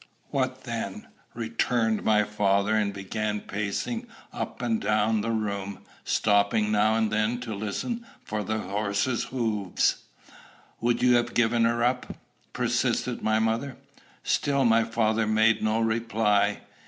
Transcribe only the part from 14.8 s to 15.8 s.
father made no